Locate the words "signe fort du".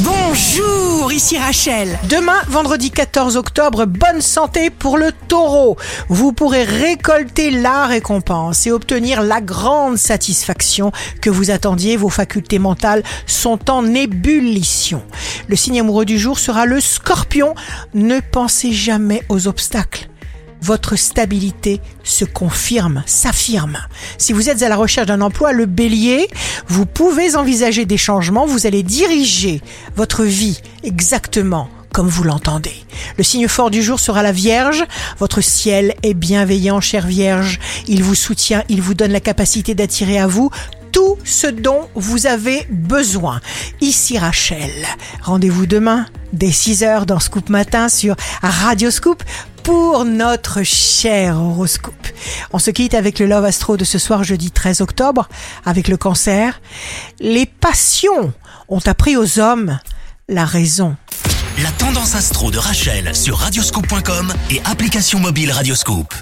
33.24-33.82